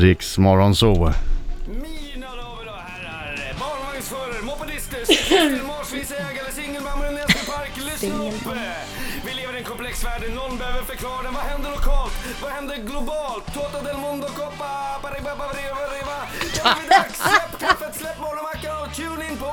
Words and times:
Riks 0.00 0.38
Morgonzoo. 0.38 1.12
Mina 1.66 2.26
damer 2.26 2.66
och 2.66 2.82
herrar, 2.88 3.54
barnvagnsförare, 3.60 4.42
mopedister, 4.42 4.98
marsvinsägare, 5.66 6.52
singelmammor 6.52 7.06
i 7.06 7.14
Näsby 7.14 7.46
park, 7.52 7.72
lyssna 7.76 8.14
upp! 8.28 8.56
Vi 9.26 9.34
lever 9.34 9.54
i 9.54 9.58
en 9.58 9.64
komplex 9.64 10.04
värld, 10.04 10.22
någon 10.34 10.58
behöver 10.58 10.82
förklara 10.82 11.22
den. 11.22 11.34
Vad 11.34 11.42
händer 11.42 11.70
lokalt? 11.70 12.12
Vad 12.42 12.50
händer 12.50 12.76
globalt? 12.76 13.44
Tota 13.54 13.82
del 13.82 13.96
mundo 13.96 14.26
coppa, 14.26 14.70
pariba, 15.02 15.32
pariba, 15.42 15.76
pariba. 15.82 16.18
Det 16.54 16.84
är 16.84 16.88
dags, 16.98 17.18
släpp 17.18 17.60
kaffet, 17.60 17.94
släpp 18.00 18.18
morgonmackan 18.20 18.74
och 18.82 18.94
tune 18.96 19.24
in 19.28 19.36
på 19.36 19.52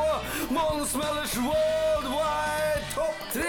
Måns 0.54 0.96
Möllers 0.96 1.36
Worldwide 1.36 2.86
Top 2.96 3.20
3! 3.34 3.42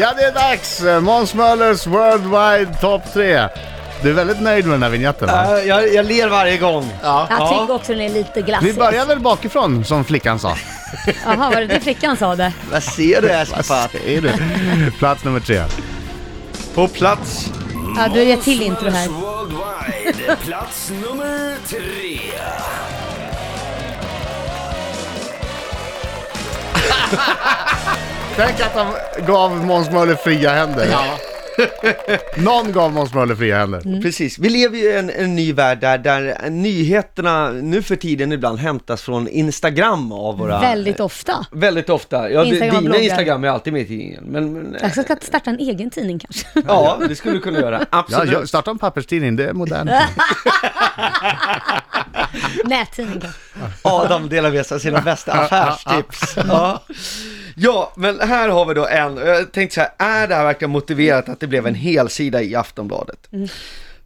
Ja, 0.00 0.12
det 0.16 0.24
är 0.24 0.32
dags! 0.32 0.82
Måns 1.00 1.34
Möllers 1.34 1.86
Worldwide 1.86 2.74
Top 2.80 3.12
3. 3.12 3.48
Du 4.02 4.10
är 4.10 4.14
väldigt 4.14 4.40
nöjd 4.40 4.64
med 4.64 4.74
den 4.74 4.82
här 4.82 4.90
vignetten 4.90 5.28
va? 5.28 5.58
Äh, 5.58 5.64
jag, 5.68 5.94
jag 5.94 6.06
ler 6.06 6.28
varje 6.28 6.58
gång. 6.58 6.90
Ja. 7.02 7.26
Jag 7.30 7.48
tycker 7.48 7.74
också 7.74 7.92
den 7.92 8.00
är 8.00 8.08
lite 8.08 8.42
glassig. 8.42 8.66
Vi 8.66 8.72
börjar 8.72 9.06
väl 9.06 9.20
bakifrån 9.20 9.84
som 9.84 10.04
flickan 10.04 10.38
sa. 10.38 10.56
Jaha, 11.24 11.50
var 11.50 11.60
det 11.60 11.66
det 11.66 11.80
flickan 11.80 12.16
sa 12.16 12.36
det? 12.36 12.52
Vad 12.72 12.82
ser 12.82 13.22
du? 13.22 13.28
Är 13.28 14.20
du? 14.20 14.90
Plats 14.98 15.24
nummer 15.24 15.40
tre. 15.40 15.62
På 16.74 16.88
plats. 16.88 17.50
Ja, 17.96 18.08
du 18.08 18.18
har 18.18 18.26
gett 18.26 18.42
till 18.42 18.62
intro 18.62 18.90
här. 18.90 19.08
Worldwide, 19.08 20.36
plats 20.46 20.90
nummer 20.90 21.56
tre. 21.68 22.18
Tänk 28.36 28.60
att 28.60 28.74
de 28.74 28.86
gav 29.26 29.64
Måns 29.64 29.90
Möller 29.90 30.14
fria 30.14 30.50
händer. 30.54 30.86
Någon 32.36 32.72
gav 32.72 32.92
Måns 32.92 33.14
Möller 33.14 33.34
fria 33.34 33.58
händer. 33.58 33.82
Mm. 33.86 34.02
Precis, 34.02 34.38
vi 34.38 34.48
lever 34.48 34.78
ju 34.78 34.84
i 34.84 34.96
en, 34.96 35.10
en 35.10 35.34
ny 35.36 35.52
värld 35.52 35.80
där, 35.80 35.98
där 35.98 36.50
nyheterna 36.50 37.50
nu 37.50 37.82
för 37.82 37.96
tiden 37.96 38.32
ibland 38.32 38.58
hämtas 38.58 39.02
från 39.02 39.28
Instagram 39.28 40.12
av 40.12 40.38
våra... 40.38 40.60
Väldigt 40.60 41.00
ofta. 41.00 41.46
Väldigt 41.50 41.90
ofta. 41.90 42.30
Ja, 42.30 42.44
Instagram 42.44 42.70
dina 42.70 42.80
bloggar. 42.80 43.00
Instagram 43.04 43.44
är 43.44 43.48
alltid 43.48 43.72
med 43.72 43.82
i 43.82 43.86
tidningen. 43.86 44.24
Men, 44.24 44.52
men 44.52 44.76
Jag 44.80 44.92
ska 44.92 45.16
starta 45.20 45.50
en 45.50 45.58
egen 45.58 45.90
tidning 45.90 46.18
kanske. 46.18 46.46
ja, 46.68 46.98
det 47.08 47.16
skulle 47.16 47.34
du 47.34 47.40
kunna 47.40 47.60
göra. 47.60 47.78
Ja, 47.80 47.98
Absolut. 47.98 48.32
jag- 48.32 48.48
starta 48.48 48.70
en 48.70 48.78
papperstidning, 48.78 49.36
det 49.36 49.48
är 49.48 49.52
modernt. 49.52 49.90
Nättidning 52.64 53.20
kanske. 53.20 53.40
Adam 53.82 54.28
delar 54.28 54.50
med 54.50 54.66
sig 54.66 54.74
av 54.74 54.78
sina 54.78 55.00
bästa 55.00 55.32
affärstips. 55.32 56.36
Ja. 56.36 56.84
ja, 57.56 57.92
men 57.96 58.20
här 58.20 58.48
har 58.48 58.66
vi 58.66 58.74
då 58.74 58.86
en, 58.86 59.16
jag 59.16 59.52
tänkte 59.52 59.74
så 59.74 59.80
här, 59.80 60.22
är 60.22 60.28
det 60.28 60.34
här 60.34 60.44
verkligen 60.44 60.70
motiverat 60.70 61.28
att 61.28 61.40
det 61.40 61.46
blev 61.46 61.66
en 61.66 61.74
helsida 61.74 62.42
i 62.42 62.54
Aftonbladet? 62.54 63.28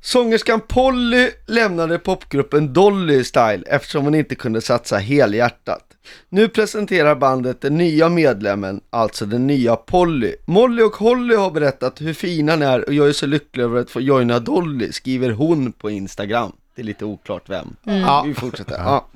Sångerskan 0.00 0.60
Polly 0.60 1.30
lämnade 1.46 1.98
popgruppen 1.98 2.72
Dolly 2.72 3.24
Style 3.24 3.62
eftersom 3.66 4.04
hon 4.04 4.14
inte 4.14 4.34
kunde 4.34 4.60
satsa 4.60 4.96
helhjärtat. 4.96 5.84
Nu 6.28 6.48
presenterar 6.48 7.14
bandet 7.14 7.60
den 7.60 7.76
nya 7.76 8.08
medlemmen, 8.08 8.80
alltså 8.90 9.26
den 9.26 9.46
nya 9.46 9.76
Polly. 9.76 10.34
Molly 10.44 10.82
och 10.82 10.96
Holly 10.96 11.34
har 11.34 11.50
berättat 11.50 12.00
hur 12.00 12.14
fina 12.14 12.56
ni 12.56 12.64
är 12.64 12.88
och 12.88 12.94
jag 12.94 13.08
är 13.08 13.12
så 13.12 13.26
lycklig 13.26 13.64
över 13.64 13.80
att 13.80 13.90
få 13.90 14.00
joina 14.00 14.38
Dolly, 14.38 14.92
skriver 14.92 15.30
hon 15.30 15.72
på 15.72 15.90
Instagram. 15.90 16.52
Det 16.78 16.82
är 16.82 16.84
lite 16.84 17.04
oklart 17.04 17.42
vem. 17.50 17.76
Ja. 17.82 18.22
Vi 18.26 18.34
fortsätter. 18.34 18.74
Ja. 18.78 19.06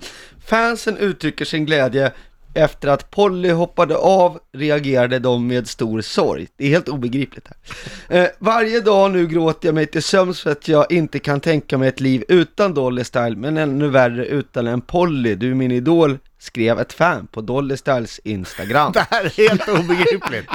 Fansen 0.44 0.96
uttrycker 0.96 1.44
sin 1.44 1.66
glädje 1.66 2.12
efter 2.55 2.88
att 2.88 3.10
Polly 3.10 3.50
hoppade 3.50 3.96
av 3.96 4.38
reagerade 4.52 5.18
de 5.18 5.46
med 5.46 5.68
stor 5.68 6.00
sorg. 6.00 6.48
Det 6.56 6.64
är 6.64 6.68
helt 6.68 6.88
obegripligt 6.88 7.48
här. 7.48 8.22
Eh, 8.22 8.28
varje 8.38 8.80
dag 8.80 9.10
nu 9.10 9.27
gråter 9.27 9.68
jag 9.68 9.74
mig 9.74 9.86
till 9.86 10.02
sömns 10.02 10.40
för 10.40 10.50
att 10.50 10.68
jag 10.68 10.92
inte 10.92 11.18
kan 11.18 11.40
tänka 11.40 11.78
mig 11.78 11.88
ett 11.88 12.00
liv 12.00 12.24
utan 12.28 12.74
Dolly 12.74 13.05
Style, 13.05 13.36
men 13.36 13.56
ännu 13.56 13.88
värre 13.88 14.27
utan 14.27 14.66
en 14.66 14.80
Polly. 14.80 15.34
Du 15.34 15.50
är 15.50 15.55
min 15.55 15.72
idol, 15.72 16.18
skrev 16.43 16.79
ett 16.79 16.93
fan 16.93 17.27
på 17.27 17.41
Dolly 17.41 17.77
Styles 17.77 18.21
Instagram. 18.25 18.93
Det 18.93 19.07
här 19.11 19.25
är 19.25 19.48
helt 19.48 19.69
obegripligt. 19.69 20.47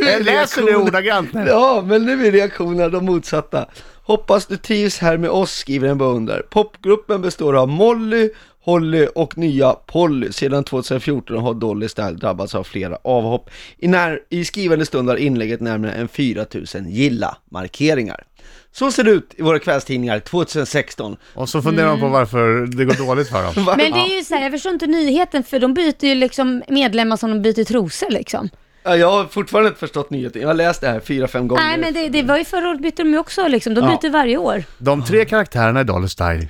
Jag 0.06 0.24
läser 0.24 0.62
det 0.62 0.76
ordagrant. 0.76 1.30
Ja, 1.34 1.84
men 1.86 2.04
nu 2.04 2.26
är 2.26 2.32
reaktionerna 2.32 2.88
de 2.88 3.04
motsatta. 3.04 3.68
Hoppas 4.02 4.46
du 4.46 4.56
trivs 4.56 4.98
här 4.98 5.16
med 5.18 5.30
oss, 5.30 5.52
skriver 5.52 5.88
en 5.88 5.98
beundrare. 5.98 6.42
Popgruppen 6.42 7.22
består 7.22 7.56
av 7.56 7.68
Molly, 7.68 8.30
Holly 8.64 9.06
och 9.14 9.38
nya 9.38 9.72
Polly. 9.72 10.32
Sedan 10.32 10.64
2014 10.64 11.38
har 11.38 11.54
Dolly 11.54 11.88
Style 11.88 12.12
drabbats 12.12 12.54
av 12.54 12.64
flera 12.64 12.98
avhopp. 13.04 13.50
I, 13.78 13.88
när, 13.88 14.20
i 14.28 14.44
skrivande 14.44 14.86
stund 14.86 15.08
har 15.08 15.16
inlägget 15.16 15.60
närmare 15.60 15.92
än 15.92 16.08
4000 16.08 16.90
gilla-markeringar. 16.90 18.24
Så 18.72 18.90
ser 18.92 19.04
det 19.04 19.10
ut 19.10 19.34
i 19.36 19.42
våra 19.42 19.58
kvällstidningar 19.58 20.20
2016. 20.20 21.16
Och 21.34 21.48
så 21.48 21.62
funderar 21.62 21.88
man 21.88 22.00
på 22.00 22.08
varför 22.08 22.66
det 22.66 22.84
går 22.84 23.06
dåligt 23.06 23.28
för 23.28 23.42
dem. 23.42 23.64
Men 23.76 23.92
det 23.92 23.98
är 23.98 24.16
ju 24.16 24.24
så 24.24 24.34
här, 24.34 24.42
jag 24.42 24.52
förstår 24.52 24.72
inte 24.72 24.86
nyheten 24.86 25.44
för 25.44 25.58
de 25.60 25.74
byter 25.74 26.04
ju 26.04 26.14
liksom 26.14 26.62
medlemmar 26.68 27.16
som 27.16 27.30
de 27.30 27.42
byter 27.42 27.64
trosor 27.64 28.10
liksom. 28.10 28.48
Ja, 28.82 28.96
jag 28.96 29.10
har 29.10 29.24
fortfarande 29.24 29.68
inte 29.68 29.80
förstått 29.80 30.10
nyheten. 30.10 30.42
Jag 30.42 30.48
har 30.48 30.54
läst 30.54 30.80
det 30.80 30.88
här 30.88 31.00
fyra, 31.00 31.28
fem 31.28 31.48
gånger. 31.48 31.62
Nej 31.62 31.78
men 31.78 31.94
det, 31.94 32.08
det 32.08 32.22
var 32.22 32.36
ju 32.38 32.44
förra 32.44 32.68
året 32.68 32.82
bytte 32.82 33.02
de 33.02 33.10
ju 33.12 33.18
också 33.18 33.48
liksom, 33.48 33.74
de 33.74 33.80
byter 33.80 34.10
varje 34.10 34.36
år. 34.36 34.64
De 34.78 35.04
tre 35.04 35.24
karaktärerna 35.24 35.80
i 35.80 35.84
Dolly 35.84 36.08
Style. 36.08 36.48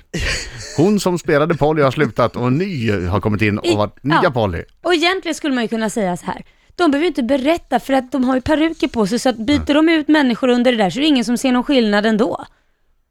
Hon 0.77 1.01
som 1.01 1.19
spelade 1.19 1.55
Polly 1.55 1.83
har 1.83 1.91
slutat 1.91 2.37
och 2.37 2.47
en 2.47 2.59
ny 2.59 2.91
har 3.06 3.21
kommit 3.21 3.43
in 3.43 3.59
och 3.59 3.67
varit 3.79 4.05
nya 4.05 4.21
Ja. 4.23 4.31
Polly. 4.31 4.62
Och 4.83 4.95
egentligen 4.95 5.35
skulle 5.35 5.55
man 5.55 5.65
ju 5.65 5.69
kunna 5.69 5.91
säga 5.91 6.17
så 6.17 6.27
här. 6.27 6.45
De 6.76 6.91
behöver 6.91 7.06
inte 7.06 7.22
berätta 7.22 7.81
för 7.81 7.92
att 7.92 8.12
de 8.12 8.25
har 8.25 8.34
ju 8.34 8.41
peruker 8.41 8.88
på 8.88 9.06
sig 9.06 9.19
så 9.19 9.28
att 9.28 9.37
byter 9.37 9.75
de 9.75 9.88
ut 9.88 10.09
människor 10.09 10.48
under 10.48 10.72
det 10.72 10.78
där 10.78 10.91
så 10.91 10.98
är 10.98 11.00
det 11.00 11.06
ingen 11.09 11.25
som 11.25 11.38
ser 11.38 11.53
någon 11.53 11.64
skillnad 11.64 12.06
ändå. 12.06 12.47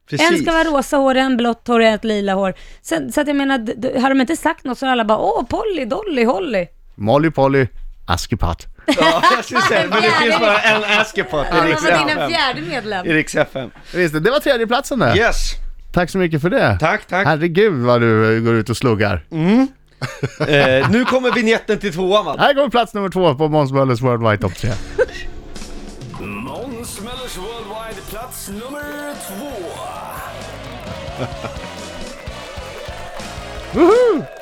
Precis. 0.09 0.31
En 0.31 0.37
ska 0.37 0.51
vara 0.51 0.63
rosa 0.63 0.97
hår, 0.97 1.15
en 1.15 1.37
blått 1.37 1.67
hår, 1.67 1.79
ett 1.81 2.03
lila 2.03 2.33
hår. 2.33 2.53
Sen, 2.81 3.11
så 3.11 3.21
att 3.21 3.27
jag 3.27 3.35
menar, 3.35 3.99
har 4.01 4.09
de 4.09 4.21
inte 4.21 4.35
sagt 4.35 4.63
något 4.63 4.77
så 4.77 4.85
är 4.85 4.89
alla 4.89 5.05
bara 5.05 5.17
åh 5.17 5.45
Polly, 5.45 5.85
Dolly, 5.85 6.25
Holly. 6.25 6.67
Molly 6.95 7.31
Polly, 7.31 7.67
Askepott. 8.07 8.65
Ja, 8.99 9.23
jag 9.35 9.45
skulle 9.45 9.61
säga, 9.61 9.87
men 9.89 10.01
det 10.01 10.11
finns 10.21 10.39
bara 10.39 10.59
en 10.59 10.83
Askepot 11.01 11.45
i 11.47 11.67
Rix 11.69 11.85
FM. 11.85 12.09
en 12.19 12.29
fjärde 12.29 12.61
medlem. 12.61 13.05
I 13.05 13.13
Rix 13.13 13.35
FM. 13.35 13.69
Visst, 13.95 14.23
det 14.23 14.31
var 14.31 14.39
tredjeplatsen 14.39 14.99
där. 14.99 15.17
Yes. 15.17 15.51
Tack 15.93 16.09
så 16.09 16.17
mycket 16.17 16.41
för 16.41 16.49
det. 16.49 16.77
Tack, 16.79 17.05
tack. 17.07 17.27
Herregud 17.27 17.73
vad 17.73 18.01
du 18.01 18.41
går 18.41 18.53
ut 18.55 18.69
och 18.69 18.77
sluggar. 18.77 19.25
Eh, 20.39 20.89
nu 20.89 21.06
kommer 21.06 21.31
vignetten 21.31 21.79
till 21.79 21.94
tvåan 21.94 22.25
va? 22.25 22.35
Här 22.39 22.53
går 22.53 22.69
plats 22.69 22.94
nummer 22.94 23.09
två 23.09 23.35
på 23.35 23.47
Måns 23.47 23.72
Möllers 23.72 24.01
Worldwide 24.01 24.38
Top 24.38 24.56
3. 24.56 24.72
Måns 26.19 27.01
Möllers 27.01 27.38
Worldwide, 27.38 28.01
plats 28.09 28.50
nummer 28.50 29.13
två. 29.28 29.51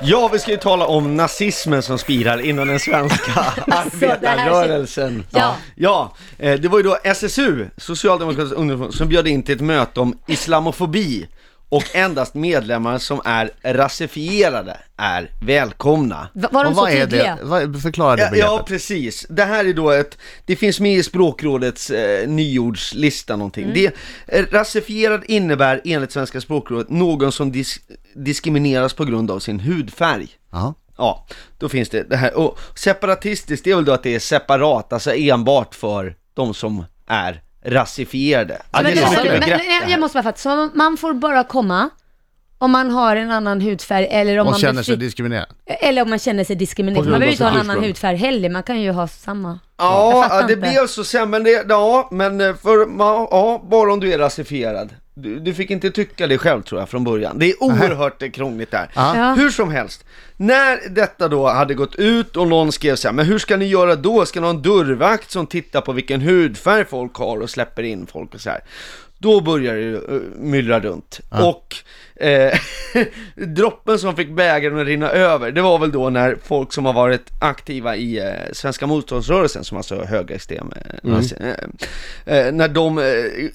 Ja, 0.00 0.28
vi 0.32 0.38
ska 0.38 0.50
ju 0.50 0.56
tala 0.56 0.86
om 0.86 1.16
nazismen 1.16 1.82
som 1.82 1.98
spirar 1.98 2.40
inom 2.40 2.68
den 2.68 2.80
svenska 2.80 3.32
arbetarrörelsen. 3.66 5.24
Ja. 5.30 5.54
Ja, 5.74 6.14
eh, 6.38 6.60
det 6.60 6.68
var 6.68 6.78
ju 6.78 6.82
då 6.82 6.98
SSU, 7.04 7.66
Socialdemokratiska 7.76 8.56
ungdomsförbundet, 8.56 8.98
som 8.98 9.08
bjöd 9.08 9.28
in 9.28 9.42
till 9.42 9.54
ett 9.54 9.60
möte 9.60 10.00
om 10.00 10.18
islamofobi 10.26 11.28
och 11.68 11.84
endast 11.96 12.34
medlemmar 12.34 12.98
som 12.98 13.20
är 13.24 13.50
rasifierade 13.64 14.76
är 14.96 15.30
välkomna. 15.40 16.28
Va- 16.34 16.48
Var 16.52 16.64
de 16.64 16.74
så 16.74 16.80
vad 16.80 16.90
är 16.90 17.00
tydliga? 17.00 17.36
det? 17.36 17.44
Vad, 17.44 17.82
förklara 17.82 18.16
det 18.16 18.22
Ja, 18.22 18.30
begreppet. 18.30 18.50
ja, 18.52 18.64
precis. 18.68 19.26
Det 19.30 19.44
här 19.44 19.64
är 19.64 19.72
då 19.72 19.90
ett, 19.90 20.18
det 20.46 20.56
finns 20.56 20.80
med 20.80 20.92
i 20.94 21.02
språkrådets 21.02 21.90
eh, 21.90 22.28
nyordslista 22.28 23.36
någonting. 23.36 23.64
Mm. 23.64 23.74
Det, 23.74 23.94
eh, 24.38 24.44
rasifierad 24.52 25.24
innebär 25.28 25.80
enligt 25.84 26.12
Svenska 26.12 26.40
språkrådet 26.40 26.90
någon 26.90 27.32
som 27.32 27.52
dis, 27.52 27.80
diskrimineras 28.14 28.92
på 28.94 29.04
grund 29.04 29.30
av 29.30 29.38
sin 29.38 29.60
hudfärg. 29.60 30.28
Ja. 30.52 30.74
Ja, 31.00 31.26
då 31.58 31.68
finns 31.68 31.88
det 31.88 32.02
det 32.10 32.16
här. 32.16 32.34
Och 32.38 32.58
separatistiskt, 32.74 33.64
det 33.64 33.70
är 33.70 33.74
väl 33.76 33.84
då 33.84 33.92
att 33.92 34.02
det 34.02 34.14
är 34.14 34.18
separat, 34.18 34.92
alltså 34.92 35.14
enbart 35.14 35.74
för 35.74 36.14
de 36.34 36.54
som 36.54 36.84
är 37.06 37.42
rasifierade. 37.64 38.62
Ja, 38.70 38.82
Men, 38.82 38.94
det 38.94 39.00
är 39.00 39.40
men, 39.40 39.40
men, 39.40 39.90
jag, 39.90 40.00
måste 40.00 40.16
bara 40.16 40.22
fatta, 40.22 40.38
så 40.38 40.70
man 40.74 40.96
får 40.96 41.14
bara 41.14 41.44
komma 41.44 41.90
om 42.58 42.70
man 42.70 42.90
har 42.90 43.16
en 43.16 43.30
annan 43.30 43.60
hudfärg 43.60 44.06
eller 44.10 44.38
om, 44.38 44.46
Och 44.46 44.52
man 44.52 44.60
känner 44.60 44.82
sig 44.82 44.96
diskriminerad. 44.96 45.46
eller 45.66 46.02
om 46.02 46.10
man 46.10 46.18
känner 46.18 46.44
sig 46.44 46.56
diskriminerad. 46.56 47.04
Man 47.04 47.20
behöver 47.20 47.32
inte 47.32 47.44
ha 47.44 47.50
en 47.50 47.70
annan 47.70 47.84
hudfärg 47.84 48.16
heller, 48.16 48.48
man 48.48 48.62
kan 48.62 48.80
ju 48.80 48.90
ha 48.90 49.08
samma. 49.08 49.58
Ja, 49.78 50.42
det 50.46 50.52
inte. 50.52 50.68
blev 50.68 50.86
så 50.86 51.04
sen, 51.04 51.30
men 51.30 51.44
det, 51.44 51.66
ja, 51.68 52.08
men 52.10 52.40
eh, 52.40 52.54
för, 52.54 52.78
ja, 52.98 53.28
ja, 53.30 53.62
bara 53.70 53.92
om 53.92 54.00
du 54.00 54.12
är 54.12 54.18
rasifierad. 54.18 54.94
Du, 55.22 55.40
du 55.40 55.54
fick 55.54 55.70
inte 55.70 55.90
tycka 55.90 56.26
det 56.26 56.38
själv 56.38 56.62
tror 56.62 56.80
jag 56.80 56.88
från 56.88 57.04
början. 57.04 57.38
Det 57.38 57.50
är 57.50 57.62
oerhört 57.62 58.22
eh, 58.22 58.30
krångligt 58.30 58.70
där. 58.70 58.90
Ja. 58.94 59.34
Hur 59.38 59.50
som 59.50 59.70
helst, 59.70 60.04
när 60.36 60.88
detta 60.88 61.28
då 61.28 61.48
hade 61.48 61.74
gått 61.74 61.94
ut 61.94 62.36
och 62.36 62.48
någon 62.48 62.72
skrev 62.72 62.96
så 62.96 63.08
här, 63.08 63.12
men 63.12 63.26
hur 63.26 63.38
ska 63.38 63.56
ni 63.56 63.64
göra 63.64 63.96
då? 63.96 64.26
Ska 64.26 64.40
ni 64.40 64.46
ha 64.46 64.54
en 64.54 64.62
dörrvakt 64.62 65.30
som 65.30 65.46
tittar 65.46 65.80
på 65.80 65.92
vilken 65.92 66.20
hudfärg 66.20 66.84
folk 66.84 67.14
har 67.14 67.40
och 67.40 67.50
släpper 67.50 67.82
in 67.82 68.06
folk 68.06 68.34
och 68.34 68.40
så 68.40 68.50
här? 68.50 68.60
Då 69.18 69.40
börjar 69.40 69.74
det 69.74 70.14
eh, 70.14 70.20
myllra 70.36 70.80
runt. 70.80 71.20
Och 71.28 71.76
eh, 72.24 72.58
droppen 73.46 73.98
som 73.98 74.16
fick 74.16 74.30
bägaren 74.30 74.78
att 74.78 74.86
rinna 74.86 75.10
över, 75.10 75.50
det 75.52 75.62
var 75.62 75.78
väl 75.78 75.92
då 75.92 76.10
när 76.10 76.36
folk 76.44 76.72
som 76.72 76.84
har 76.84 76.92
varit 76.92 77.30
aktiva 77.40 77.96
i 77.96 78.18
eh, 78.18 78.24
Svenska 78.52 78.86
motståndsrörelsen, 78.86 79.64
som 79.64 79.76
alltså 79.76 79.94
är 80.00 80.04
högerextrem, 80.04 80.72
nazi- 81.02 81.54
eh, 82.26 82.36
eh, 82.38 82.52
när 82.52 82.68
de 82.68 82.98
eh, 82.98 83.04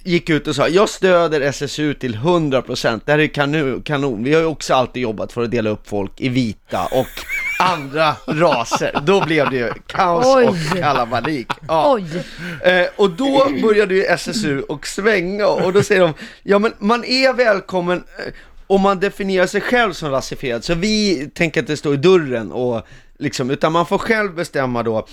gick 0.03 0.29
ut 0.29 0.47
och 0.47 0.55
sa 0.55 0.67
jag 0.67 0.89
stöder 0.89 1.41
SSU 1.41 1.93
till 1.93 2.15
100%, 2.15 3.01
det 3.05 3.11
här 3.11 3.19
är 3.19 3.81
kanon, 3.83 4.23
vi 4.23 4.33
har 4.33 4.41
ju 4.41 4.47
också 4.47 4.73
alltid 4.73 5.03
jobbat 5.03 5.33
för 5.33 5.43
att 5.43 5.51
dela 5.51 5.69
upp 5.69 5.87
folk 5.87 6.21
i 6.21 6.29
vita 6.29 6.85
och 6.85 7.07
andra 7.63 8.15
raser. 8.27 8.99
Då 9.03 9.25
blev 9.25 9.49
det 9.49 9.55
ju 9.55 9.73
kaos 9.87 10.25
Oj. 10.35 10.45
och 10.45 10.79
kalabalik. 10.79 11.47
Ja. 11.67 11.93
Oj. 11.93 12.23
Eh, 12.61 12.85
och 12.95 13.09
då 13.09 13.49
började 13.61 13.95
ju 13.95 14.05
SSU 14.05 14.61
och 14.61 14.87
svänga 14.87 15.47
och 15.47 15.73
då 15.73 15.83
säger 15.83 16.01
de, 16.01 16.13
ja 16.43 16.59
men 16.59 16.73
man 16.79 17.03
är 17.03 17.33
välkommen 17.33 18.03
eh, 18.17 18.33
om 18.67 18.81
man 18.81 18.99
definierar 18.99 19.47
sig 19.47 19.61
själv 19.61 19.93
som 19.93 20.11
rasifierad, 20.11 20.63
så 20.63 20.73
vi 20.73 21.29
tänker 21.33 21.59
inte 21.59 21.77
stå 21.77 21.93
i 21.93 21.97
dörren 21.97 22.51
och 22.51 22.87
liksom, 23.17 23.51
utan 23.51 23.71
man 23.71 23.85
får 23.85 23.97
själv 23.97 24.35
bestämma 24.35 24.83
då. 24.83 25.07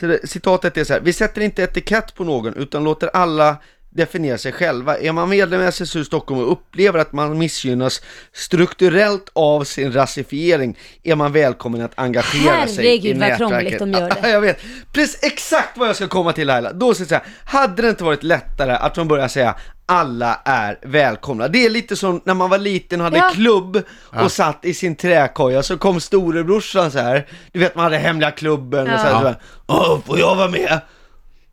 Så 0.00 0.06
det, 0.06 0.28
citatet 0.28 0.76
är 0.76 0.84
så 0.84 0.92
här, 0.92 1.00
vi 1.00 1.12
sätter 1.12 1.40
inte 1.40 1.62
etikett 1.62 2.14
på 2.14 2.24
någon 2.24 2.54
utan 2.54 2.84
låter 2.84 3.10
alla 3.12 3.56
definiera 3.94 4.38
sig 4.38 4.52
själva. 4.52 4.98
Är 4.98 5.12
man 5.12 5.28
medlem 5.28 5.60
i 5.60 5.64
SSU 5.64 6.04
Stockholm 6.04 6.40
och 6.40 6.52
upplever 6.52 6.98
att 6.98 7.12
man 7.12 7.38
missgynnas 7.38 8.02
strukturellt 8.32 9.30
av 9.32 9.64
sin 9.64 9.92
rasifiering 9.92 10.78
är 11.02 11.14
man 11.16 11.32
välkommen 11.32 11.80
att 11.80 11.92
engagera 11.98 12.66
sig 12.66 12.84
i 12.84 12.88
Herregud, 12.88 13.18
vad 13.18 13.28
nätverket. 13.28 13.38
krångligt 13.38 13.78
de 13.78 13.92
gör 13.92 14.08
det. 14.08 14.16
Ja, 14.22 14.28
jag 14.28 14.40
vet. 14.40 14.60
Precis 14.92 15.18
exakt 15.22 15.78
vad 15.78 15.88
jag 15.88 15.96
ska 15.96 16.08
komma 16.08 16.32
till 16.32 16.46
Laila. 16.46 16.72
Då 16.72 16.94
ska 16.94 17.00
jag 17.02 17.08
säga, 17.08 17.22
hade 17.44 17.82
det 17.82 17.88
inte 17.90 18.04
varit 18.04 18.22
lättare 18.22 18.72
att 18.72 18.94
från 18.94 19.08
början 19.08 19.28
säga 19.28 19.54
alla 19.86 20.40
är 20.44 20.78
välkomna. 20.82 21.48
Det 21.48 21.66
är 21.66 21.70
lite 21.70 21.96
som 21.96 22.20
när 22.24 22.34
man 22.34 22.50
var 22.50 22.58
liten 22.58 23.00
och 23.00 23.04
hade 23.04 23.16
Ja. 23.18 23.30
klubb 23.34 23.82
och 24.22 24.32
satt 24.32 24.64
i 24.64 24.74
sin 24.74 24.96
träkoja 24.96 25.62
så 25.62 25.78
kom 25.78 26.00
storebrorsan 26.00 26.90
så 26.90 26.98
här. 26.98 27.26
Du 27.52 27.58
vet 27.58 27.74
man 27.74 27.84
hade 27.84 27.96
hemliga 27.98 28.30
klubben 28.30 28.90
och 28.90 29.00
så 29.00 29.06
här, 29.06 29.12
Ja. 29.12 29.20
så 29.20 29.26
här 29.26 29.36
Åh, 29.66 30.00
får 30.06 30.18
jag 30.18 30.36
vara 30.36 30.48
med? 30.48 30.80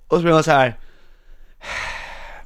Och 0.07 0.17
så 0.17 0.23
blir 0.23 0.33
man 0.33 0.43
så 0.43 0.51
här. 0.51 0.75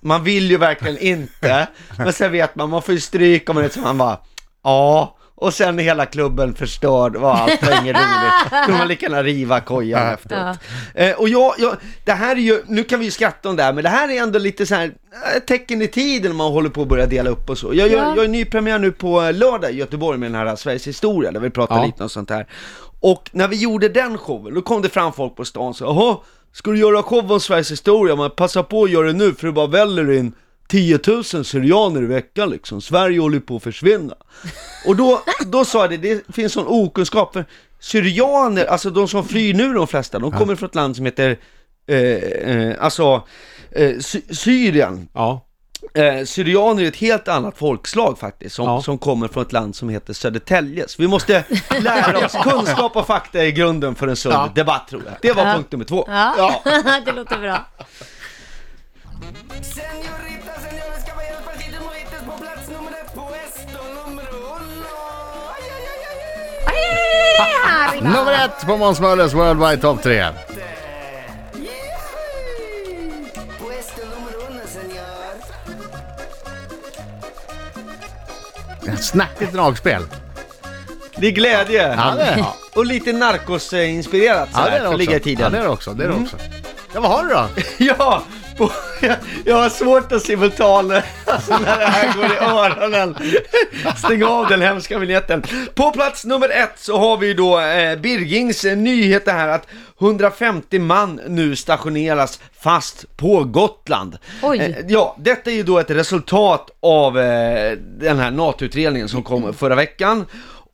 Man 0.06 0.24
vill 0.24 0.52
ju 0.52 0.58
verkligen 0.58 0.98
inte, 0.98 1.68
men 1.98 2.14
sen 2.14 2.32
vet 2.32 2.56
man, 2.56 2.70
man 2.70 2.82
får 2.82 2.94
ju 2.94 3.00
stryk 3.00 3.50
om 3.50 3.56
man 3.56 3.66
är 3.66 3.70
så 3.70 3.80
man 3.80 3.98
bara, 3.98 4.18
ja. 4.64 5.18
Och 5.38 5.54
sen 5.54 5.80
är 5.80 5.84
hela 5.84 6.06
klubben 6.06 6.54
förstörd, 6.56 7.16
var 7.16 7.34
allt 7.36 7.62
var 7.64 7.82
inget 7.82 7.96
roligt. 7.96 8.66
Kan 8.66 8.78
man 8.78 8.88
lika 8.88 9.06
gärna 9.06 9.24
riva 9.24 9.60
kojan 9.62 10.14
efteråt. 10.14 10.58
Eh, 10.94 11.12
och 11.12 11.30
jag, 11.30 11.54
jag, 11.58 11.76
det 12.06 12.12
här 12.12 12.36
är 12.36 12.40
ju, 12.40 12.64
nu 12.68 12.84
kan 12.84 13.00
vi 13.00 13.06
ju 13.06 13.12
skratta 13.12 13.50
om 13.50 13.56
det 13.56 13.64
här, 13.64 13.74
men 13.74 13.84
det 13.84 13.90
här 13.90 14.10
är 14.10 14.22
ändå 14.22 14.40
lite 14.40 14.66
så 14.66 14.76
här 14.76 14.86
eh, 15.36 15.40
tecken 15.48 15.82
i 15.82 15.88
tiden 15.88 16.32
när 16.32 16.36
man 16.38 16.52
håller 16.52 16.70
på 16.70 16.82
att 16.82 16.88
börja 16.88 17.06
dela 17.06 17.30
upp 17.30 17.50
och 17.50 17.58
så. 17.58 17.74
Jag, 17.74 17.90
gör, 17.90 17.98
Ja. 18.04 18.14
jag 18.16 18.26
är 18.26 18.30
nypremiär 18.30 18.80
nu 18.80 18.92
på 18.92 19.22
eh, 19.22 19.34
lördag 19.34 19.72
i 19.72 19.76
Göteborg 19.76 20.18
med 20.20 20.32
den 20.32 20.48
här 20.48 20.56
Sveriges 20.56 20.88
historia, 20.88 21.32
där 21.32 21.40
vi 21.40 21.50
pratar 21.50 21.76
Ja. 21.78 21.86
lite 21.86 22.04
om 22.04 22.10
sånt 22.10 22.30
här. 22.30 22.48
Och 23.00 23.30
när 23.34 23.48
vi 23.48 23.56
gjorde 23.56 23.90
den 23.90 24.18
showen, 24.18 24.54
då 24.54 24.62
kom 24.62 24.82
det 24.82 24.90
fram 24.90 25.14
folk 25.14 25.36
på 25.36 25.46
stan 25.46 25.68
och 25.68 25.76
sa, 25.76 26.24
ska 26.56 26.72
du 26.72 26.80
göra 26.80 27.04
show 27.04 27.32
om 27.32 27.40
Sveriges 27.40 27.72
historia? 27.72 28.16
Men 28.16 28.32
passa 28.32 28.64
på 28.64 28.84
att 28.84 28.92
göra 28.92 29.08
det 29.08 29.14
nu, 29.14 29.34
för 29.34 29.48
det 29.48 29.54
bara 29.54 29.68
väller 29.68 30.12
in 30.12 30.34
10 30.68 31.00
000 31.08 31.24
syrianer 31.24 32.04
i 32.04 32.06
veckan 32.06 32.50
liksom, 32.50 32.82
Sverige 32.82 33.20
håller 33.20 33.40
på 33.40 33.56
att 33.56 33.64
försvinna. 33.64 34.16
Och 34.88 34.96
då, 34.96 35.22
då 35.46 35.66
sa 35.66 35.82
jag 35.82 35.90
det, 35.90 35.98
det 35.98 36.34
finns 36.36 36.54
sån 36.54 36.68
okunskap, 36.68 37.34
för 37.34 37.46
syrianer, 37.80 38.66
alltså 38.66 38.90
de 38.90 39.08
som 39.08 39.28
flyr 39.28 39.54
nu 39.54 39.74
de 39.74 39.88
flesta, 39.88 40.20
de 40.20 40.32
kommer 40.32 40.56
från 40.56 40.70
ett 40.70 40.76
land 40.76 40.96
som 40.96 41.06
heter, 41.06 41.38
eh, 41.88 41.98
eh, 41.98 42.76
alltså, 42.80 43.24
eh, 43.72 44.00
Sy- 44.00 44.34
Syrien. 44.36 45.08
Ja. 45.14 45.46
Eh, 45.94 46.26
syrianer 46.26 46.84
är 46.84 46.88
ett 46.88 46.96
helt 46.96 47.28
annat 47.28 47.58
folkslag 47.58 48.20
faktiskt, 48.20 48.56
som, 48.56 48.66
Ja. 48.66 48.82
som 48.82 48.98
kommer 48.98 49.28
från 49.28 49.44
ett 49.44 49.52
land 49.52 49.76
som 49.76 49.90
heter 49.90 50.14
Södertälje. 50.14 50.88
Så 50.88 51.02
vi 51.02 51.08
måste 51.08 51.44
lära 51.80 52.26
oss, 52.26 52.36
kunskap 52.44 52.96
och 52.96 53.08
fakta 53.08 53.44
är 53.44 53.50
grunden 53.50 53.96
för 53.96 54.08
en 54.08 54.16
sund 54.16 54.36
Ja. 54.36 54.50
debatt 54.56 54.88
tror 54.90 55.02
jag. 55.06 55.14
Det 55.22 55.32
var 55.32 55.46
Ja. 55.48 55.54
punkt 55.54 55.72
nummer 55.72 55.86
två. 55.86 56.06
Ja, 56.08 56.62
det 57.06 57.12
låter 57.12 57.38
bra. 57.40 57.66
Nummer 68.02 68.32
ett 68.46 68.66
på 68.68 68.78
Måns 68.78 69.00
Möllers 69.00 69.34
Worldwide 69.34 69.78
Top 69.82 70.04
3. 70.04 70.26
Snackigt 79.02 79.54
dragspel. 79.54 80.02
Det 81.18 81.28
är 81.28 81.32
glädje. 81.32 81.96
Ja, 81.98 82.14
det 82.18 82.24
är 82.24 82.36
det. 82.36 82.46
Och 82.76 82.86
lite 82.86 83.14
är 84.58 84.62
sådär, 84.66 84.72
det 84.72 84.78
för 84.86 84.94
att 84.94 84.98
ligga 84.98 85.12
i 85.12 85.18
också. 85.18 85.30
Ja, 85.30 85.36
tiden. 85.36 85.52
det 85.52 85.58
är 85.58 85.64
det 85.64 85.70
också. 85.70 85.94
Det 85.94 86.04
är 86.04 86.08
det 86.08 86.14
också. 86.16 86.38
Ja, 86.94 87.00
vad 87.02 87.12
har 87.12 87.24
du 87.24 87.30
då? 87.30 87.48
Ja, 87.98 88.24
jag, 89.02 89.16
jag 89.46 89.56
har 89.56 89.70
svårt 89.70 90.12
att 90.12 90.22
simultan, 90.22 90.92
alltså 91.26 91.58
när 91.58 91.78
det 91.80 91.86
här 91.86 92.14
går 92.18 92.26
i 92.26 92.38
öronen. 92.38 93.16
Stäng 93.98 94.24
av 94.24 94.48
den 94.48 94.62
hemska 94.62 95.00
vignetten. 95.00 95.44
På 95.76 95.92
plats 95.92 96.26
nummer 96.26 96.50
ett 96.50 96.74
så 96.76 96.98
har 96.98 97.18
vi 97.18 97.34
då 97.34 97.60
eh, 97.60 98.00
Birgings 98.00 98.64
nyhet 98.64 99.28
här 99.28 99.48
att 99.48 99.68
150 100.02 100.80
man 100.80 101.22
nu 101.28 101.56
stationeras 101.56 102.40
fast 102.60 103.18
på 103.18 103.44
Gotland. 103.44 104.18
Oj. 104.44 104.60
Eh, 104.60 104.76
ja, 104.88 105.16
detta 105.20 105.52
är 105.52 105.56
ju 105.56 105.64
då 105.64 105.80
ett 105.80 105.92
resultat 105.92 106.70
av 106.80 107.20
eh, 107.20 107.72
den 107.78 108.20
här 108.20 108.32
NATO-utredningen 108.32 109.10
som 109.10 109.24
kom 109.24 109.54
förra 109.54 109.76
veckan. 109.76 110.26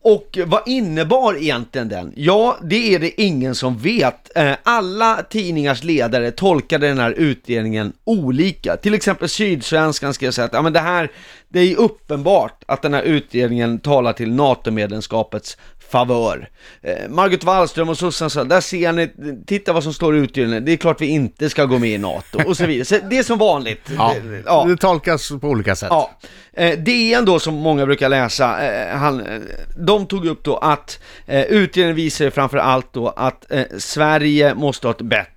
Och 0.04 0.38
vad 0.46 0.62
innebar 0.66 1.38
egentligen 1.42 1.90
den? 1.90 2.14
Ja, 2.16 2.58
det 2.64 2.96
är 2.96 3.00
det 3.00 3.22
ingen 3.22 3.56
som 3.56 3.78
vet. 3.78 4.38
Eh, 4.38 4.54
alla 4.64 5.24
tidningars 5.30 5.84
ledare 5.84 6.32
tolkade 6.32 6.88
den 6.88 7.00
här 7.00 7.12
utredningen 7.12 7.94
olika. 8.04 8.78
Till 8.78 8.94
exempel 8.94 9.30
Sydsvenskan 9.30 10.14
skrev 10.14 10.32
så 10.32 10.42
att 10.42 10.54
ja, 10.54 10.62
men 10.62 10.74
det 10.74 10.80
här, 10.80 11.12
det 11.54 11.60
är 11.60 11.64
ju 11.66 11.76
uppenbart 11.76 12.64
att 12.66 12.82
den 12.82 12.94
här 12.94 13.04
utredningen 13.04 13.80
talar 13.80 14.14
till 14.14 14.32
NATO-medlemskapets 14.34 15.58
favör. 15.92 16.50
Eh, 16.82 17.10
Margot 17.10 17.44
Wallström 17.44 17.90
och 17.90 17.98
sossarna 17.98 18.30
sa, 18.30 18.44
där 18.44 18.62
ser 18.62 18.92
ni, 18.92 19.10
titta 19.48 19.74
vad 19.74 19.84
som 19.84 19.94
står 19.94 20.16
i 20.16 20.20
utredningen, 20.20 20.66
det 20.66 20.72
är 20.72 20.78
klart 20.78 21.02
vi 21.02 21.08
inte 21.08 21.50
ska 21.50 21.66
gå 21.66 21.80
med 21.80 21.90
i 21.90 21.98
NATO 21.98 22.40
och 22.48 22.58
så 22.58 22.66
vidare. 22.66 22.86
Så 22.86 22.98
det 23.10 23.18
är 23.18 23.24
som 23.24 23.38
vanligt. 23.38 23.82
Ja, 23.98 24.16
Det- 24.24 24.44
ja. 24.46 24.66
det 24.70 24.78
tolkas 24.78 25.30
på 25.42 25.48
olika 25.48 25.76
sätt. 25.76 25.88
Ja, 25.92 26.12
eh, 26.54 26.80
DN 26.80 27.26
då 27.26 27.40
som 27.40 27.54
många 27.54 27.86
brukar 27.86 28.10
läsa, 28.10 28.66
eh, 28.66 28.98
han, 28.98 29.20
eh, 29.26 29.42
de 29.78 30.06
tog 30.06 30.26
upp 30.26 30.44
då 30.44 30.58
att 30.58 31.00
eh, 31.26 31.42
utredningen 31.44 31.96
visar 31.96 32.30
framför 32.30 32.58
allt 32.58 32.94
då 32.94 33.08
att 33.10 33.52
eh, 33.52 33.64
Sverige 33.78 34.56
måste 34.56 34.88
ha 34.88 34.92
ett 34.92 35.02
bättre 35.02 35.28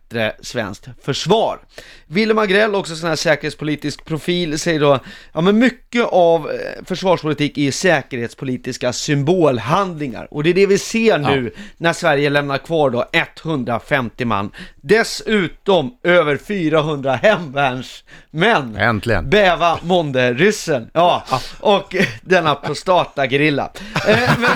svenskt 0.40 0.88
försvar. 1.02 1.58
Willem 2.06 2.38
Agrell, 2.38 2.74
också 2.74 2.96
sån 2.96 3.08
här 3.08 3.16
säkerhetspolitisk 3.16 4.04
profil, 4.04 4.58
säger 4.58 4.80
då, 4.80 4.98
ja 5.32 5.40
men 5.40 5.58
mycket 5.58 6.04
av 6.04 6.50
eh, 6.50 6.84
försvarspolitik 6.84 7.58
är 7.58 7.70
säkerhetspolitiska 7.70 8.92
symbolhandlingar 8.92 10.28
och 10.30 10.42
det 10.42 10.50
är 10.50 10.54
det 10.54 10.66
vi 10.66 10.78
ser 10.78 11.18
nu 11.18 11.54
när 11.76 11.92
Sverige 11.92 12.30
lämnar 12.30 12.58
kvar 12.58 12.90
då 12.90 13.04
150 13.12 14.24
man. 14.24 14.50
Dessutom 14.76 15.98
över 16.02 16.36
400 16.36 17.14
hemvärnsmän. 17.14 18.76
Äntligen. 18.76 19.30
Bäva 19.30 19.78
månde 19.82 20.34
ryssen, 20.34 20.90
ja, 20.92 21.24
och 21.60 21.96
denna 22.22 22.54
prostatagrilla. 22.54 23.70
Eh, 24.08 24.30
men, 24.38 24.50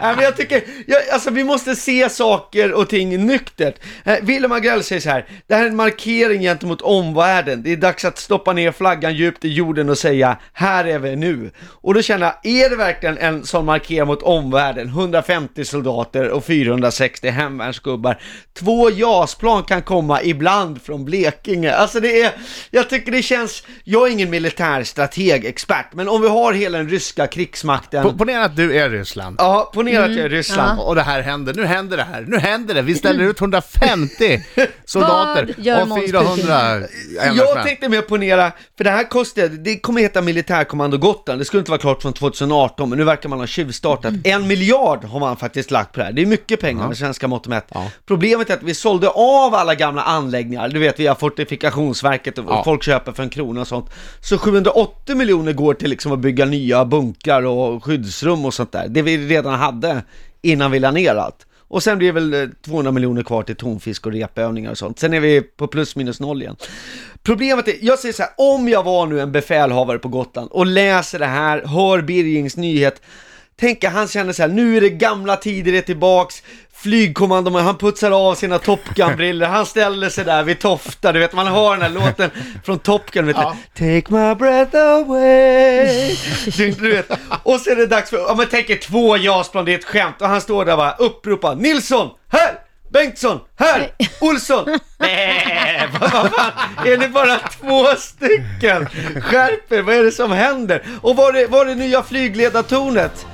men 0.16 0.24
jag 0.24 0.36
tycker, 0.36 0.62
jag, 0.86 1.08
alltså 1.12 1.30
vi 1.30 1.44
måste 1.44 1.76
se 1.76 2.10
saker 2.10 2.72
och 2.72 2.88
ting 2.88 3.26
nyktert. 3.26 3.47
Eh, 3.60 4.14
Willem 4.22 4.52
Agrell 4.52 4.82
säger 4.82 5.00
så 5.00 5.10
här, 5.10 5.26
det 5.46 5.54
här 5.54 5.64
är 5.64 5.68
en 5.68 5.76
markering 5.76 6.40
gentemot 6.42 6.82
omvärlden. 6.82 7.62
Det 7.62 7.72
är 7.72 7.76
dags 7.76 8.04
att 8.04 8.18
stoppa 8.18 8.52
ner 8.52 8.72
flaggan 8.72 9.14
djupt 9.14 9.44
i 9.44 9.48
jorden 9.48 9.88
och 9.90 9.98
säga, 9.98 10.36
här 10.52 10.84
är 10.84 10.98
vi 10.98 11.16
nu. 11.16 11.50
Och 11.66 11.94
då 11.94 12.02
känner 12.02 12.26
jag, 12.26 12.52
är 12.52 12.70
det 12.70 12.76
verkligen 12.76 13.18
en 13.18 13.44
sån 13.44 13.64
markering 13.64 14.06
mot 14.06 14.22
omvärlden? 14.22 14.88
150 14.88 15.64
soldater 15.64 16.28
och 16.30 16.44
460 16.44 17.28
hemvärnsgubbar. 17.28 18.20
Två 18.58 18.90
JAS-plan 18.90 19.62
kan 19.62 19.82
komma 19.82 20.22
ibland 20.22 20.82
från 20.82 21.04
Blekinge. 21.04 21.74
Alltså 21.74 22.00
det 22.00 22.22
är, 22.22 22.32
jag 22.70 22.90
tycker 22.90 23.12
det 23.12 23.22
känns, 23.22 23.62
jag 23.84 24.08
är 24.08 24.12
ingen 24.12 24.30
militärstrateg, 24.30 25.44
expert, 25.44 25.86
men 25.92 26.08
om 26.08 26.22
vi 26.22 26.28
har 26.28 26.52
hela 26.52 26.78
den 26.78 26.88
ryska 26.88 27.26
krigsmakten 27.26 28.04
Po- 28.04 28.18
Ponera 28.18 28.44
att 28.44 28.56
du 28.56 28.78
är 28.78 28.90
Ryssland. 28.90 29.36
Ja, 29.38 29.70
ponera 29.74 30.04
att 30.04 30.10
jag 30.16 30.24
är 30.24 30.28
Ryssland. 30.28 30.80
Och 30.80 30.94
det 30.94 31.02
här 31.02 31.20
händer, 31.22 31.54
nu 31.54 31.64
händer 31.64 31.96
det 31.96 32.02
här, 32.02 32.24
nu 32.28 32.38
händer 32.38 32.74
det. 32.74 32.82
Vi 32.82 32.94
ställer 32.94 33.24
ut 33.28 33.40
150 33.40 34.42
soldater 34.84 35.54
gör 35.58 35.82
och 35.82 35.88
Måns 35.88 36.10
400 36.10 36.80
Jag 37.36 37.62
tänkte 37.64 37.88
mer 37.88 38.02
ponera, 38.02 38.52
för 38.76 38.84
det 38.84 38.90
här 38.90 39.04
kostade, 39.04 39.48
det 39.48 39.78
kommer 39.78 40.00
heta 40.00 40.22
Militärkommando 40.22 40.98
Gotland, 40.98 41.40
det 41.40 41.44
skulle 41.44 41.58
inte 41.58 41.70
vara 41.70 41.80
klart 41.80 42.02
från 42.02 42.12
2018, 42.12 42.88
men 42.88 42.98
nu 42.98 43.04
verkar 43.04 43.28
man 43.28 43.38
ha 43.38 43.46
tjuvstartat. 43.46 44.14
En 44.24 44.46
miljard 44.46 45.04
har 45.04 45.20
man 45.20 45.36
faktiskt 45.36 45.70
lagt 45.70 45.92
på 45.92 46.00
det 46.00 46.04
här, 46.06 46.12
det 46.12 46.22
är 46.22 46.26
mycket 46.26 46.60
pengar 46.60 46.88
med 46.88 46.96
svenska 46.96 47.28
mått 47.28 47.46
mätt. 47.46 47.66
Ja. 47.74 47.90
Problemet 48.06 48.50
är 48.50 48.54
att 48.54 48.62
vi 48.62 48.74
sålde 48.74 49.08
av 49.08 49.54
alla 49.54 49.74
gamla 49.74 50.02
anläggningar, 50.02 50.68
du 50.68 50.78
vet 50.78 51.00
via 51.00 51.14
Fortifikationsverket 51.14 52.38
och 52.38 52.44
Ja. 52.48 52.64
folk 52.64 52.82
köper 52.82 53.12
för 53.12 53.22
en 53.22 53.30
krona 53.30 53.60
och 53.60 53.68
sånt. 53.68 53.90
Så 54.20 54.38
780 54.38 55.16
miljoner 55.16 55.52
går 55.52 55.74
till 55.74 55.90
liksom 55.90 56.12
att 56.12 56.18
bygga 56.18 56.44
nya 56.44 56.84
bunkrar 56.84 57.42
och 57.42 57.84
skyddsrum 57.84 58.44
och 58.44 58.54
sånt 58.54 58.72
där, 58.72 58.88
det 58.88 59.02
vi 59.02 59.28
redan 59.28 59.54
hade 59.54 60.02
innan 60.42 60.70
vi 60.70 60.78
la 60.78 60.90
ner 60.90 61.14
allt. 61.14 61.46
Och 61.68 61.82
sen 61.82 61.98
blir 61.98 62.08
det 62.08 62.20
väl 62.20 62.34
eh, 62.34 62.48
200 62.64 62.92
miljoner 62.92 63.22
kvar 63.22 63.42
till 63.42 63.56
tonfisk 63.56 64.06
och 64.06 64.12
repövningar 64.12 64.70
och 64.70 64.78
sånt. 64.78 64.98
Sen 64.98 65.14
är 65.14 65.20
vi 65.20 65.42
på 65.42 65.66
plus 65.66 65.96
minus 65.96 66.20
noll 66.20 66.42
igen. 66.42 66.56
Problemet 67.22 67.68
är, 67.68 67.74
jag 67.80 67.98
säger 67.98 68.12
så 68.12 68.22
här, 68.22 68.32
om 68.36 68.68
jag 68.68 68.82
var 68.82 69.06
nu 69.06 69.20
en 69.20 69.32
befälhavare 69.32 69.98
på 69.98 70.08
Gotland 70.08 70.50
och 70.50 70.66
läser 70.66 71.18
det 71.18 71.26
här, 71.26 71.62
hör 71.66 72.02
Birgings 72.02 72.56
nyhet, 72.56 73.02
tänker 73.56 73.88
han 73.90 74.08
känner 74.08 74.32
så 74.32 74.42
här, 74.42 74.48
nu 74.48 74.76
är 74.76 74.80
det 74.80 74.90
gamla 74.90 75.36
tider 75.36 75.72
är 75.72 75.80
tillbaks, 75.80 76.42
flygkommando, 76.82 77.58
han 77.58 77.78
putsar 77.78 78.10
av 78.10 78.34
sina 78.34 78.58
Top 78.58 78.80
Gun-briller, 78.94 79.46
han 79.46 79.66
ställer 79.66 80.08
sig 80.08 80.24
där 80.24 80.42
vid 80.42 80.58
Tofta, 80.58 81.12
du 81.12 81.18
vet, 81.18 81.32
man 81.32 81.46
hör 81.46 81.70
den 81.72 81.82
här 81.82 81.88
låten 81.88 82.30
från 82.64 82.78
Top 82.78 83.10
Gun, 83.10 83.26
vet 83.26 83.36
Ja. 83.36 83.56
Take 83.74 84.04
my 84.08 84.34
breath 84.34 84.76
away 84.76 86.16
du, 86.56 86.70
du 86.70 86.92
vet, 86.92 87.10
och 87.42 87.60
så 87.60 87.70
är 87.70 87.76
det 87.76 87.86
dags 87.86 88.10
för, 88.10 88.30
om 88.30 88.36
man 88.36 88.46
tänker 88.46 88.76
två 88.76 89.16
JAS-plan, 89.16 89.64
det 89.64 89.74
är 89.74 89.78
ett 89.78 89.84
skämt, 89.84 90.22
och 90.22 90.28
han 90.28 90.40
står 90.40 90.64
där 90.64 90.72
och 90.72 90.78
bara 90.78 90.94
uppropar, 90.94 91.54
Nilsson, 91.54 92.10
här! 92.32 92.58
Bengtsson, 92.92 93.40
här! 93.58 93.90
Olsson! 94.20 94.78
Nej, 94.98 95.88
vad, 96.00 96.12
vad 96.12 96.32
fan, 96.32 96.52
är 96.86 96.98
ni 96.98 97.08
bara 97.08 97.38
två 97.38 97.86
stycken? 97.98 98.88
Skärp 99.22 99.72
er, 99.72 99.82
vad 99.82 99.94
är 99.94 100.04
det 100.04 100.12
som 100.12 100.32
händer? 100.32 100.82
Och 101.02 101.16
var 101.16 101.32
det, 101.32 101.46
var 101.46 101.64
det 101.64 101.74
nya 101.74 102.02
flygledartornet? 102.02 103.26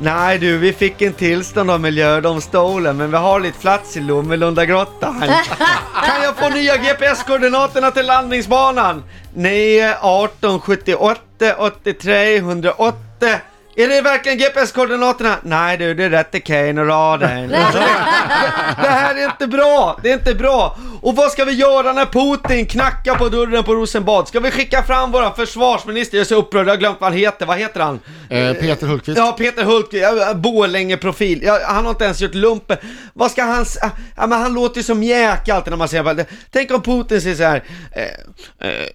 Nej 0.00 0.38
du, 0.38 0.58
vi 0.58 0.72
fick 0.72 1.02
en 1.02 1.12
tillstånd 1.12 1.70
av 1.70 1.80
miljödomstolen, 1.80 2.96
men 2.96 3.10
vi 3.10 3.16
har 3.16 3.40
lite 3.40 3.58
plats 3.58 3.96
i 3.96 4.00
Lommelundagrottan. 4.00 5.20
Kan 6.04 6.22
jag 6.22 6.36
få 6.36 6.48
nya 6.48 6.76
GPS-koordinaterna 6.76 7.90
till 7.90 8.06
landningsbanan? 8.06 9.02
9, 9.34 9.96
18, 10.00 10.60
78, 10.60 11.20
83, 11.58 12.36
108. 12.36 12.96
Är 13.78 13.88
det 13.88 14.00
verkligen 14.00 14.38
GPS-koordinaterna? 14.38 15.36
Nej 15.42 15.76
du, 15.76 15.94
det 15.94 16.04
är 16.04 16.10
rätt 16.10 16.30
till 16.30 16.42
Kane 16.42 16.80
och 16.80 16.86
raden. 16.86 17.48
Det, 18.82 18.88
här 18.88 19.14
är 19.14 19.24
inte 19.24 19.46
bra, 19.46 20.00
det 20.02 20.10
är 20.10 20.14
inte 20.14 20.34
bra. 20.34 20.78
Och 21.02 21.16
vad 21.16 21.30
ska 21.30 21.44
vi 21.44 21.52
göra 21.52 21.92
när 21.92 22.06
Putin 22.06 22.66
knackar 22.66 23.14
på 23.14 23.28
dörren 23.28 23.64
på 23.64 23.74
Rosenbad? 23.74 24.28
Ska 24.28 24.40
vi 24.40 24.50
skicka 24.50 24.82
fram 24.82 25.12
våra 25.12 25.32
försvarsminister? 25.32 26.16
Jag 26.16 26.24
är 26.24 26.28
så 26.28 26.36
upprörd, 26.36 26.66
jag 26.66 26.72
har 26.72 26.76
glömt 26.76 27.00
vad 27.00 27.10
han 27.10 27.18
heter. 27.18 27.46
Vad 27.46 27.58
heter 27.58 27.80
han? 27.80 28.00
Eh, 28.30 28.54
Peter 28.54 28.86
Hultqvist. 28.86 29.18
Ja, 29.18 29.32
Peter 29.38 29.96
ja, 29.96 30.34
Borlänge-profil. 30.34 31.42
Ja, 31.42 31.60
han 31.64 31.84
har 31.84 31.90
inte 31.90 32.04
ens 32.04 32.20
gjort 32.20 32.34
lumpen. 32.34 32.76
Vad 33.12 33.30
ska 33.30 33.42
han... 33.42 33.64
Ja, 34.16 34.26
men 34.26 34.42
han 34.42 34.54
låter 34.54 34.76
ju 34.76 34.82
som 34.82 35.02
jäk 35.02 35.48
alltid 35.48 35.70
när 35.70 35.78
man 35.78 35.88
säger 35.88 36.14
det. 36.14 36.26
Tänk 36.50 36.70
om 36.70 36.82
Putin 36.82 37.20
säger 37.20 37.36
så 37.36 37.42
här. 37.42 37.64
Eh, 37.92 38.68
eh, 38.68 38.86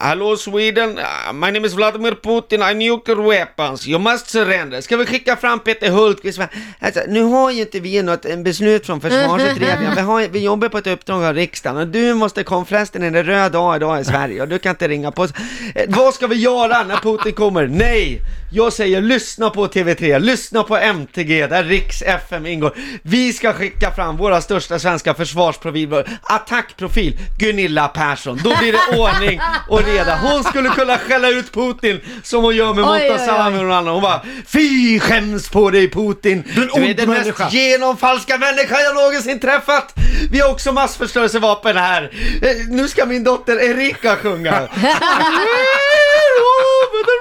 Hallå 0.00 0.36
Sweden, 0.36 0.98
uh, 0.98 1.32
my 1.32 1.50
name 1.50 1.66
is 1.66 1.74
Vladimir 1.74 2.12
Putin, 2.12 2.62
I 2.62 2.74
nuclear 2.74 3.20
weapons, 3.28 3.88
you 3.88 3.98
must 3.98 4.30
surrender. 4.30 4.80
Ska 4.80 4.96
vi 4.96 5.06
skicka 5.06 5.36
fram 5.36 5.58
Peter 5.58 5.90
Hultqvist? 5.90 6.40
Alltså, 6.78 7.00
nu 7.08 7.22
har 7.22 7.50
ju 7.50 7.60
inte 7.60 7.80
vi 7.80 8.02
något 8.02 8.24
en 8.24 8.42
beslut 8.42 8.86
från 8.86 9.00
försvarsutredningen, 9.00 9.94
vi, 9.94 10.00
har, 10.00 10.28
vi 10.28 10.38
jobbar 10.38 10.68
på 10.68 10.78
ett 10.78 10.86
uppdrag 10.86 11.24
av 11.24 11.34
riksdagen 11.34 11.76
och 11.76 11.88
du 11.88 12.14
måste 12.14 12.44
komma 12.44 12.64
förresten 12.64 13.02
är 13.02 13.10
det 13.10 13.22
röd 13.22 13.52
dag 13.52 13.76
idag 13.76 14.00
i 14.00 14.04
Sverige 14.04 14.42
och 14.42 14.48
du 14.48 14.58
kan 14.58 14.70
inte 14.70 14.88
ringa 14.88 15.10
på 15.10 15.22
oss. 15.22 15.32
Eh, 15.74 15.84
vad 15.88 16.14
ska 16.14 16.26
vi 16.26 16.36
göra 16.36 16.84
när 16.84 16.96
Putin 16.96 17.32
kommer? 17.32 17.66
Nej! 17.66 18.20
Jag 18.50 18.72
säger 18.72 19.00
lyssna 19.00 19.50
på 19.50 19.66
TV3, 19.66 20.18
lyssna 20.18 20.62
på 20.62 20.76
MTG 20.76 21.46
där 21.46 21.64
Riks 21.64 22.02
FM 22.02 22.46
ingår. 22.46 22.76
Vi 23.02 23.32
ska 23.32 23.52
skicka 23.52 23.90
fram 23.90 24.16
våra 24.16 24.40
största 24.40 24.78
svenska 24.78 25.14
försvarsprofiler, 25.14 26.08
attackprofil, 26.22 27.18
Gunilla 27.38 27.88
Persson. 27.88 28.40
Då 28.44 28.56
blir 28.56 28.72
det 28.72 28.98
ordning 28.98 29.40
och 29.68 29.84
reda. 29.84 30.16
Hon 30.16 30.44
skulle 30.44 30.68
kunna 30.68 30.98
skälla 30.98 31.28
ut 31.28 31.52
Putin 31.52 32.00
som 32.22 32.44
hon 32.44 32.56
gör 32.56 32.74
med. 32.74 32.84
Montazami 32.84 33.58
och 33.58 33.76
annan. 33.76 33.86
Hon 33.94 34.02
bara 34.02 34.22
Fy 34.46 35.00
skäms 35.00 35.48
på 35.48 35.70
dig 35.70 35.90
Putin! 35.90 36.44
Du 36.54 36.62
är 36.62 36.94
den 36.94 37.10
människa." 37.10 37.44
mest 37.44 37.54
genomfalska 37.54 38.38
människa 38.38 38.80
jag 38.80 38.94
någonsin 38.94 39.40
träffat! 39.40 39.94
Vi 40.30 40.40
har 40.40 40.50
också 40.50 40.72
massförstörelsevapen 40.72 41.76
här. 41.76 42.02
Eh, 42.42 42.48
Nu 42.68 42.88
ska 42.88 43.06
min 43.06 43.24
dotter 43.24 43.70
Erika 43.70 44.16
sjunga. 44.16 44.52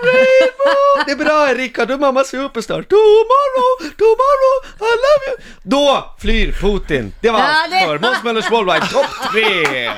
Rainbow. 0.04 1.06
Det 1.06 1.12
är 1.12 1.16
bra 1.16 1.50
Erika, 1.50 1.86
du 1.86 1.94
är 1.94 1.98
mamma 1.98 2.24
superstar. 2.24 2.82
Tomorrow, 2.82 3.92
tomorrow, 3.98 4.56
I 4.80 4.94
love 5.06 5.24
you. 5.28 5.38
Då 5.64 6.16
flyr 6.20 6.52
Putin. 6.52 7.14
Det 7.22 7.30
var 7.30 7.40
allt 7.40 7.74
för 7.88 8.00
Måns 8.00 8.24
Möllers 8.24 8.52
Worldwide, 8.52 8.86
topp 8.88 9.32
tre! 9.32 9.92